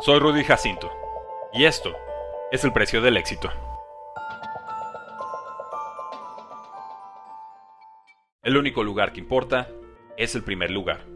Soy 0.00 0.18
Rudy 0.18 0.42
Jacinto, 0.42 0.90
y 1.52 1.64
esto 1.64 1.94
es 2.50 2.64
el 2.64 2.72
precio 2.72 3.00
del 3.00 3.16
éxito. 3.16 3.52
El 8.42 8.56
único 8.56 8.82
lugar 8.82 9.12
que 9.12 9.20
importa 9.20 9.68
es 10.16 10.34
el 10.34 10.42
primer 10.42 10.72
lugar. 10.72 11.06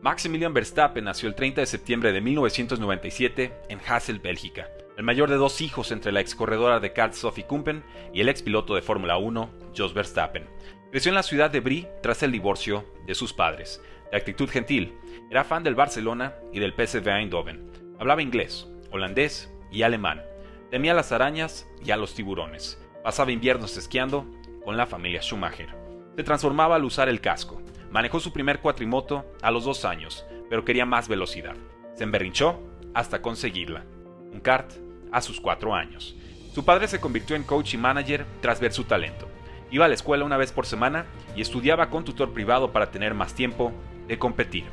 Maximilian 0.00 0.52
Verstappen 0.52 1.04
nació 1.04 1.28
el 1.28 1.36
30 1.36 1.60
de 1.60 1.66
septiembre 1.66 2.12
de 2.12 2.20
1997 2.20 3.52
en 3.68 3.78
Hassel, 3.86 4.18
Bélgica, 4.18 4.66
el 4.96 5.04
mayor 5.04 5.30
de 5.30 5.36
dos 5.36 5.60
hijos 5.60 5.92
entre 5.92 6.10
la 6.10 6.20
ex 6.20 6.34
corredora 6.34 6.80
de 6.80 6.92
karts 6.92 7.18
Sophie 7.18 7.46
Kumpen 7.46 7.84
y 8.12 8.22
el 8.22 8.28
ex 8.28 8.42
piloto 8.42 8.74
de 8.74 8.82
Fórmula 8.82 9.18
1, 9.18 9.50
Jos 9.76 9.94
Verstappen. 9.94 10.48
Creció 10.90 11.10
en 11.10 11.16
la 11.16 11.22
ciudad 11.22 11.50
de 11.50 11.60
Brie 11.60 11.88
tras 12.02 12.24
el 12.24 12.32
divorcio 12.32 12.84
de 13.06 13.14
sus 13.14 13.32
padres. 13.32 13.80
De 14.10 14.16
actitud 14.16 14.48
gentil, 14.48 14.98
era 15.30 15.44
fan 15.44 15.62
del 15.62 15.76
Barcelona 15.76 16.34
y 16.52 16.58
del 16.58 16.74
PSV 16.74 17.06
Eindhoven. 17.06 17.71
Hablaba 18.02 18.20
inglés, 18.20 18.66
holandés 18.90 19.48
y 19.70 19.82
alemán. 19.82 20.22
Temía 20.72 20.92
las 20.92 21.12
arañas 21.12 21.68
y 21.84 21.92
a 21.92 21.96
los 21.96 22.16
tiburones. 22.16 22.76
Pasaba 23.04 23.30
inviernos 23.30 23.76
esquiando 23.76 24.26
con 24.64 24.76
la 24.76 24.86
familia 24.86 25.22
Schumacher. 25.22 25.68
Se 26.16 26.24
transformaba 26.24 26.74
al 26.74 26.84
usar 26.84 27.08
el 27.08 27.20
casco 27.20 27.62
Manejó 27.92 28.18
su 28.18 28.32
primer 28.32 28.58
cuatrimoto 28.58 29.24
a 29.40 29.52
los 29.52 29.66
dos 29.66 29.84
años, 29.84 30.26
pero 30.50 30.64
quería 30.64 30.84
más 30.84 31.06
velocidad. 31.06 31.54
Se 31.94 32.02
emberrinchó 32.02 32.60
hasta 32.92 33.22
conseguirla. 33.22 33.84
Un 34.32 34.40
kart 34.40 34.72
a 35.12 35.20
sus 35.20 35.40
cuatro 35.40 35.72
años. 35.72 36.16
Su 36.52 36.64
padre 36.64 36.88
se 36.88 36.98
convirtió 36.98 37.36
en 37.36 37.44
coach 37.44 37.74
y 37.74 37.78
manager 37.78 38.26
tras 38.40 38.58
ver 38.58 38.72
su 38.72 38.82
talento. 38.82 39.28
Iba 39.70 39.84
a 39.84 39.88
la 39.88 39.94
escuela 39.94 40.24
una 40.24 40.38
vez 40.38 40.50
por 40.50 40.66
semana 40.66 41.06
y 41.36 41.40
estudiaba 41.40 41.88
con 41.88 42.04
tutor 42.04 42.32
privado 42.32 42.72
para 42.72 42.90
tener 42.90 43.14
más 43.14 43.32
tiempo 43.32 43.72
de 44.08 44.18
competir. 44.18 44.64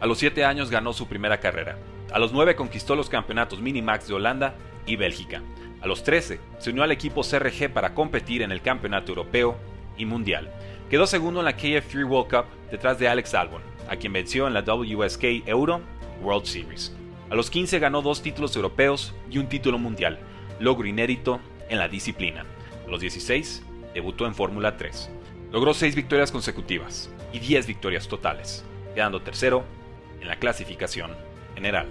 A 0.00 0.06
los 0.06 0.16
siete 0.16 0.46
años 0.46 0.70
ganó 0.70 0.94
su 0.94 1.06
primera 1.06 1.38
carrera. 1.38 1.76
A 2.12 2.18
los 2.18 2.32
nueve 2.32 2.54
conquistó 2.54 2.94
los 2.94 3.08
campeonatos 3.08 3.60
Minimax 3.60 4.08
de 4.08 4.14
Holanda 4.14 4.54
y 4.86 4.96
Bélgica. 4.96 5.42
A 5.80 5.86
los 5.86 6.04
13 6.04 6.40
se 6.58 6.70
unió 6.70 6.82
al 6.82 6.92
equipo 6.92 7.22
CRG 7.22 7.72
para 7.72 7.94
competir 7.94 8.42
en 8.42 8.52
el 8.52 8.60
Campeonato 8.60 9.12
Europeo 9.12 9.56
y 9.96 10.04
Mundial. 10.04 10.52
Quedó 10.90 11.06
segundo 11.06 11.40
en 11.40 11.46
la 11.46 11.56
KF3 11.56 12.06
World 12.06 12.30
Cup 12.30 12.44
detrás 12.70 12.98
de 12.98 13.08
Alex 13.08 13.34
Albon, 13.34 13.62
a 13.88 13.96
quien 13.96 14.12
venció 14.12 14.46
en 14.46 14.52
la 14.52 14.60
WSK 14.60 15.46
Euro 15.46 15.80
World 16.22 16.44
Series. 16.44 16.94
A 17.30 17.34
los 17.34 17.50
15 17.50 17.78
ganó 17.78 18.02
dos 18.02 18.22
títulos 18.22 18.54
europeos 18.56 19.14
y 19.30 19.38
un 19.38 19.48
título 19.48 19.78
mundial, 19.78 20.18
logro 20.60 20.86
inédito 20.86 21.40
en 21.70 21.78
la 21.78 21.88
disciplina. 21.88 22.44
A 22.86 22.90
los 22.90 23.00
16 23.00 23.62
debutó 23.94 24.26
en 24.26 24.34
Fórmula 24.34 24.76
3. 24.76 25.10
Logró 25.50 25.72
6 25.72 25.94
victorias 25.94 26.30
consecutivas 26.30 27.10
y 27.32 27.38
10 27.38 27.66
victorias 27.66 28.06
totales, 28.06 28.66
quedando 28.94 29.22
tercero 29.22 29.64
en 30.20 30.28
la 30.28 30.36
clasificación 30.36 31.12
general. 31.54 31.88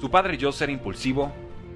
Su 0.00 0.10
padre 0.10 0.38
Joe 0.40 0.52
era 0.60 0.72
impulsivo 0.72 1.32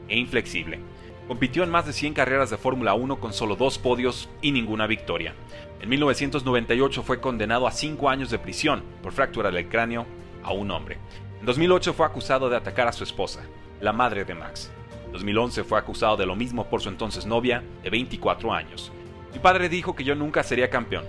e 0.08 0.18
inflexible, 0.18 0.80
Compitió 1.28 1.62
en 1.62 1.70
más 1.70 1.86
de 1.86 1.92
100 1.92 2.14
carreras 2.14 2.50
de 2.50 2.58
Fórmula 2.58 2.94
1 2.94 3.20
con 3.20 3.32
solo 3.32 3.54
dos 3.54 3.78
podios 3.78 4.28
y 4.42 4.50
ninguna 4.50 4.86
victoria. 4.86 5.34
En 5.80 5.88
1998 5.88 7.02
fue 7.02 7.20
condenado 7.20 7.66
a 7.66 7.72
5 7.72 8.10
años 8.10 8.30
de 8.30 8.38
prisión 8.38 8.82
por 9.02 9.12
fractura 9.12 9.50
del 9.50 9.68
cráneo 9.68 10.04
a 10.42 10.52
un 10.52 10.70
hombre. 10.72 10.98
En 11.40 11.46
2008 11.46 11.94
fue 11.94 12.04
acusado 12.04 12.50
de 12.50 12.56
atacar 12.56 12.88
a 12.88 12.92
su 12.92 13.04
esposa, 13.04 13.40
la 13.80 13.92
madre 13.92 14.24
de 14.24 14.34
Max. 14.34 14.70
En 15.06 15.12
2011 15.12 15.64
fue 15.64 15.78
acusado 15.78 16.16
de 16.16 16.26
lo 16.26 16.34
mismo 16.34 16.68
por 16.68 16.82
su 16.82 16.88
entonces 16.88 17.24
novia, 17.24 17.62
de 17.82 17.90
24 17.90 18.52
años. 18.52 18.92
Mi 19.32 19.38
padre 19.38 19.68
dijo 19.68 19.94
que 19.94 20.04
yo 20.04 20.14
nunca 20.14 20.42
sería 20.42 20.70
campeón. 20.70 21.04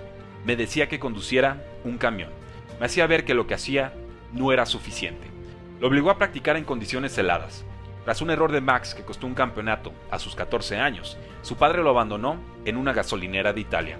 Me 0.46 0.56
decía 0.56 0.88
que 0.88 1.00
conduciera 1.00 1.62
un 1.84 1.98
camión. 1.98 2.30
Me 2.78 2.86
hacía 2.86 3.06
ver 3.06 3.24
que 3.24 3.34
lo 3.34 3.46
que 3.46 3.54
hacía 3.54 3.92
no 4.32 4.52
era 4.52 4.64
suficiente. 4.64 5.33
Lo 5.80 5.88
obligó 5.88 6.10
a 6.10 6.18
practicar 6.18 6.56
en 6.56 6.64
condiciones 6.64 7.16
heladas, 7.18 7.64
tras 8.04 8.20
un 8.20 8.30
error 8.30 8.52
de 8.52 8.60
Max 8.60 8.94
que 8.94 9.02
costó 9.02 9.26
un 9.26 9.34
campeonato 9.34 9.92
a 10.10 10.18
sus 10.18 10.36
14 10.36 10.76
años, 10.76 11.16
su 11.40 11.56
padre 11.56 11.82
lo 11.82 11.88
abandonó 11.88 12.36
en 12.66 12.76
una 12.76 12.92
gasolinera 12.92 13.54
de 13.54 13.62
Italia. 13.62 13.98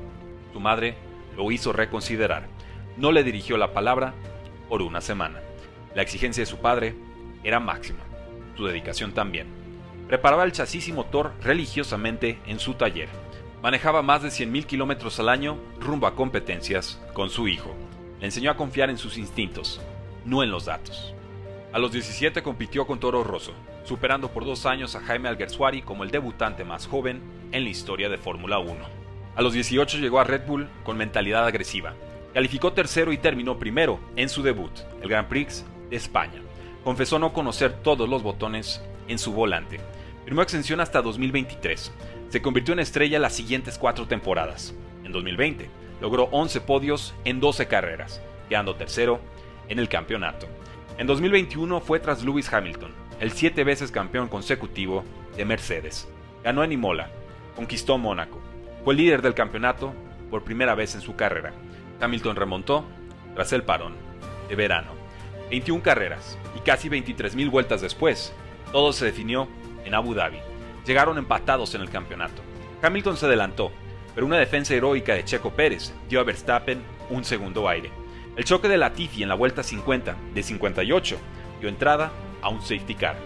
Su 0.52 0.60
madre 0.60 0.94
lo 1.36 1.50
hizo 1.50 1.72
reconsiderar. 1.72 2.46
No 2.98 3.12
le 3.12 3.24
dirigió 3.24 3.56
la 3.56 3.72
palabra 3.72 4.12
por 4.68 4.82
una 4.82 5.00
semana. 5.00 5.40
La 5.94 6.02
exigencia 6.02 6.42
de 6.42 6.46
su 6.46 6.58
padre 6.58 6.94
era 7.44 7.60
máxima, 7.60 8.00
su 8.56 8.66
dedicación 8.66 9.12
también. 9.12 9.46
Preparaba 10.06 10.44
el 10.44 10.52
chasis 10.52 10.88
y 10.88 10.92
motor 10.92 11.32
religiosamente 11.42 12.38
en 12.46 12.58
su 12.58 12.74
taller. 12.74 13.08
Manejaba 13.62 14.02
más 14.02 14.22
de 14.22 14.28
100.000 14.28 14.66
kilómetros 14.66 15.18
al 15.18 15.30
año 15.30 15.56
rumbo 15.80 16.06
a 16.06 16.14
competencias 16.14 17.00
con 17.14 17.30
su 17.30 17.48
hijo. 17.48 17.74
Le 18.20 18.26
enseñó 18.26 18.50
a 18.50 18.56
confiar 18.56 18.90
en 18.90 18.98
sus 18.98 19.16
instintos, 19.16 19.80
no 20.26 20.42
en 20.42 20.50
los 20.50 20.66
datos. 20.66 21.14
A 21.74 21.80
los 21.80 21.90
17 21.90 22.40
compitió 22.44 22.86
con 22.86 23.00
Toro 23.00 23.24
Rosso, 23.24 23.52
superando 23.82 24.28
por 24.28 24.44
dos 24.44 24.64
años 24.64 24.94
a 24.94 25.00
Jaime 25.00 25.28
Alguersuari 25.28 25.82
como 25.82 26.04
el 26.04 26.12
debutante 26.12 26.62
más 26.62 26.86
joven 26.86 27.20
en 27.50 27.64
la 27.64 27.70
historia 27.70 28.08
de 28.08 28.16
Fórmula 28.16 28.60
1. 28.60 28.76
A 29.34 29.42
los 29.42 29.54
18 29.54 29.98
llegó 29.98 30.20
a 30.20 30.24
Red 30.24 30.46
Bull 30.46 30.68
con 30.84 30.96
mentalidad 30.96 31.44
agresiva. 31.44 31.94
Calificó 32.32 32.72
tercero 32.72 33.12
y 33.12 33.18
terminó 33.18 33.58
primero 33.58 33.98
en 34.14 34.28
su 34.28 34.44
debut, 34.44 34.70
el 35.02 35.08
Grand 35.08 35.26
Prix 35.26 35.64
de 35.90 35.96
España. 35.96 36.40
Confesó 36.84 37.18
no 37.18 37.32
conocer 37.32 37.72
todos 37.82 38.08
los 38.08 38.22
botones 38.22 38.80
en 39.08 39.18
su 39.18 39.32
volante. 39.32 39.80
Firmó 40.24 40.42
extensión 40.42 40.78
hasta 40.78 41.02
2023. 41.02 41.90
Se 42.28 42.40
convirtió 42.40 42.72
en 42.74 42.78
estrella 42.78 43.18
las 43.18 43.34
siguientes 43.34 43.78
cuatro 43.78 44.06
temporadas. 44.06 44.76
En 45.02 45.10
2020 45.10 45.68
logró 46.00 46.28
11 46.30 46.60
podios 46.60 47.16
en 47.24 47.40
12 47.40 47.66
carreras, 47.66 48.20
quedando 48.48 48.76
tercero 48.76 49.18
en 49.68 49.80
el 49.80 49.88
campeonato. 49.88 50.46
En 50.96 51.08
2021 51.08 51.80
fue 51.80 51.98
tras 51.98 52.22
Lewis 52.22 52.52
Hamilton, 52.52 52.92
el 53.18 53.32
siete 53.32 53.64
veces 53.64 53.90
campeón 53.90 54.28
consecutivo 54.28 55.02
de 55.36 55.44
Mercedes. 55.44 56.08
Ganó 56.44 56.62
en 56.62 56.70
Imola, 56.70 57.10
conquistó 57.56 57.98
Mónaco, 57.98 58.40
fue 58.84 58.94
líder 58.94 59.20
del 59.20 59.34
campeonato 59.34 59.92
por 60.30 60.44
primera 60.44 60.76
vez 60.76 60.94
en 60.94 61.00
su 61.00 61.16
carrera. 61.16 61.52
Hamilton 62.00 62.36
remontó 62.36 62.84
tras 63.34 63.52
el 63.52 63.64
parón 63.64 63.94
de 64.48 64.54
verano. 64.54 64.92
21 65.50 65.82
carreras 65.82 66.38
y 66.56 66.60
casi 66.60 66.88
23.000 66.88 67.50
vueltas 67.50 67.80
después, 67.80 68.32
todo 68.70 68.92
se 68.92 69.06
definió 69.06 69.48
en 69.84 69.94
Abu 69.94 70.14
Dhabi. 70.14 70.38
Llegaron 70.86 71.18
empatados 71.18 71.74
en 71.74 71.80
el 71.80 71.90
campeonato. 71.90 72.40
Hamilton 72.82 73.16
se 73.16 73.26
adelantó, 73.26 73.72
pero 74.14 74.26
una 74.26 74.38
defensa 74.38 74.74
heroica 74.74 75.14
de 75.14 75.24
Checo 75.24 75.50
Pérez 75.50 75.92
dio 76.08 76.20
a 76.20 76.24
Verstappen 76.24 76.80
un 77.10 77.24
segundo 77.24 77.68
aire. 77.68 77.90
El 78.36 78.44
choque 78.44 78.66
de 78.66 78.76
Latifi 78.76 79.22
en 79.22 79.28
la 79.28 79.36
vuelta 79.36 79.62
50 79.62 80.16
de 80.34 80.42
58 80.42 81.16
dio 81.60 81.68
entrada 81.68 82.10
a 82.42 82.48
un 82.48 82.60
safety 82.60 82.96
car. 82.96 83.16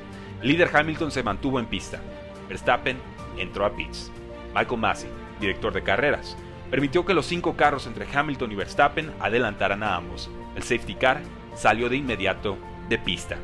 El 0.42 0.48
líder 0.48 0.70
Hamilton 0.74 1.10
se 1.10 1.22
mantuvo 1.22 1.58
en 1.58 1.66
pista. 1.66 1.98
Verstappen 2.46 2.98
entró 3.38 3.64
a 3.64 3.74
pits. 3.74 4.12
Michael 4.54 4.80
Massey, 4.80 5.10
director 5.40 5.72
de 5.72 5.82
carreras, 5.82 6.36
permitió 6.70 7.06
que 7.06 7.14
los 7.14 7.24
cinco 7.24 7.56
carros 7.56 7.86
entre 7.86 8.06
Hamilton 8.06 8.52
y 8.52 8.56
Verstappen 8.56 9.14
adelantaran 9.18 9.82
a 9.82 9.96
ambos. 9.96 10.30
El 10.54 10.62
safety 10.62 10.94
car 10.94 11.22
salió 11.54 11.88
de 11.88 11.96
inmediato 11.96 12.58
de 12.90 12.98
pista. 12.98 13.38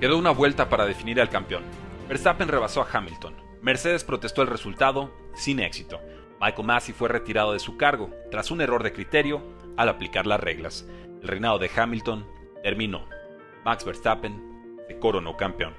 Quedó 0.00 0.16
una 0.16 0.30
vuelta 0.30 0.70
para 0.70 0.86
definir 0.86 1.20
al 1.20 1.28
campeón. 1.28 1.62
Verstappen 2.08 2.48
rebasó 2.48 2.80
a 2.80 2.88
Hamilton. 2.90 3.34
Mercedes 3.60 4.02
protestó 4.02 4.40
el 4.40 4.48
resultado 4.48 5.12
sin 5.34 5.60
éxito. 5.60 6.00
Michael 6.40 6.66
Massey 6.66 6.94
fue 6.94 7.10
retirado 7.10 7.52
de 7.52 7.58
su 7.58 7.76
cargo 7.76 8.10
tras 8.30 8.50
un 8.50 8.62
error 8.62 8.82
de 8.82 8.94
criterio 8.94 9.42
al 9.76 9.88
aplicar 9.88 10.26
las 10.26 10.40
reglas. 10.40 10.86
El 11.22 11.28
reinado 11.28 11.58
de 11.58 11.70
Hamilton 11.74 12.26
terminó. 12.62 13.06
Max 13.64 13.84
Verstappen 13.84 14.78
se 14.88 14.98
coronó 14.98 15.36
campeón. 15.36 15.74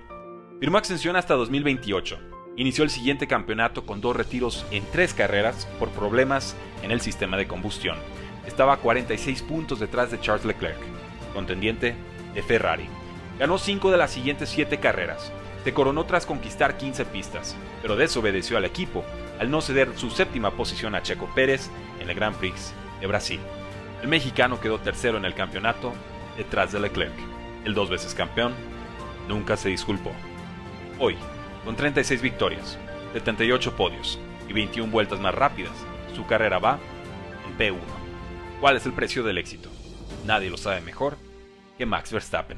Firmó 0.59 0.78
extensión 0.78 1.16
hasta 1.16 1.34
2028. 1.36 2.20
Inició 2.56 2.84
el 2.84 2.90
siguiente 2.90 3.28
campeonato 3.28 3.86
con 3.86 4.00
dos 4.00 4.16
retiros 4.16 4.66
en 4.72 4.84
tres 4.92 5.14
carreras 5.14 5.68
por 5.80 5.90
problemas 5.90 6.56
en 6.84 6.92
el 6.92 7.02
sistema 7.02 7.36
de 7.36 7.48
combustión. 7.48 7.98
Estaba 8.46 8.74
a 8.74 8.78
46 8.78 9.42
puntos 9.42 9.80
detrás 9.80 10.12
de 10.12 10.20
Charles 10.20 10.46
Leclerc, 10.46 10.78
contendiente 11.34 11.96
de 12.34 12.44
Ferrari. 12.44 12.88
Ganó 13.40 13.58
cinco 13.58 13.90
de 13.92 13.98
las 13.98 14.12
siguientes 14.12 14.50
siete 14.50 14.80
carreras. 14.80 15.32
Se 15.64 15.74
coronó 15.74 16.06
tras 16.06 16.26
conquistar 16.26 16.78
15 16.78 17.06
pistas, 17.06 17.56
pero 17.82 17.96
desobedeció 17.96 18.58
al 18.58 18.66
equipo 18.66 19.03
al 19.40 19.50
no 19.50 19.62
ceder 19.62 19.90
su 19.97 20.09
séptima 20.09 20.52
posición 20.52 20.94
a 20.96 21.02
Checo 21.02 21.28
Pérez 21.34 21.70
en 22.00 22.09
el 22.09 22.16
Grand 22.16 22.35
Prix 22.35 22.73
de 23.02 23.08
Brasil. 23.08 23.40
El 24.03 24.09
mexicano 24.09 24.59
quedó 24.59 24.79
tercero 24.79 25.17
en 25.17 25.23
el 25.23 25.34
campeonato 25.34 25.94
detrás 26.35 26.73
de 26.73 26.79
Leclerc. 26.82 27.14
El 27.64 27.73
dos 27.73 27.90
veces 27.90 28.14
campeón 28.14 28.53
nunca 29.29 29.55
se 29.55 29.70
disculpó. 29.70 30.11
Hoy, 31.00 31.16
con 31.64 31.78
36 31.78 32.22
victorias, 32.22 32.78
78 33.14 33.78
podios 33.78 34.20
y 34.50 34.52
21 34.52 34.91
vueltas 34.91 35.22
más 35.22 35.34
rápidas, 35.34 35.72
su 36.14 36.26
carrera 36.26 36.59
va 36.59 36.79
en 37.47 37.58
P1. 37.58 37.79
¿Cuál 38.59 38.76
es 38.76 38.85
el 38.85 38.91
precio 38.91 39.23
del 39.23 39.38
éxito? 39.38 39.70
Nadie 40.26 40.50
lo 40.50 40.58
sabe 40.58 40.82
mejor 40.82 41.16
que 41.78 41.85
Max 41.85 42.11
Verstappen. 42.11 42.58